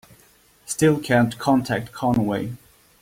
[0.65, 2.53] Still can't contact Conway.